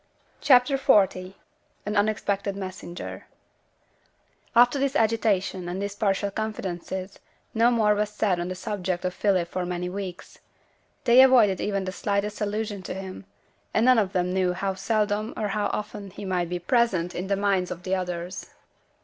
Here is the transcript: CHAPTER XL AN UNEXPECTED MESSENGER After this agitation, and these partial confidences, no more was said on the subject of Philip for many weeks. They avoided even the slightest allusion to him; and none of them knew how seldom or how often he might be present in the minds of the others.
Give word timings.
CHAPTER 0.41 0.77
XL 0.77 1.03
AN 1.85 1.95
UNEXPECTED 1.95 2.55
MESSENGER 2.57 3.27
After 4.55 4.79
this 4.79 4.95
agitation, 4.95 5.69
and 5.69 5.79
these 5.79 5.93
partial 5.93 6.31
confidences, 6.31 7.19
no 7.53 7.69
more 7.69 7.93
was 7.93 8.09
said 8.09 8.39
on 8.39 8.47
the 8.47 8.55
subject 8.55 9.05
of 9.05 9.13
Philip 9.13 9.47
for 9.47 9.63
many 9.63 9.89
weeks. 9.89 10.39
They 11.03 11.21
avoided 11.21 11.61
even 11.61 11.85
the 11.85 11.91
slightest 11.91 12.41
allusion 12.41 12.81
to 12.81 12.95
him; 12.95 13.25
and 13.75 13.85
none 13.85 13.99
of 13.99 14.11
them 14.13 14.33
knew 14.33 14.53
how 14.53 14.73
seldom 14.73 15.35
or 15.37 15.49
how 15.49 15.67
often 15.67 16.09
he 16.09 16.25
might 16.25 16.49
be 16.49 16.57
present 16.57 17.13
in 17.13 17.27
the 17.27 17.37
minds 17.37 17.69
of 17.69 17.83
the 17.83 17.93
others. 17.93 18.49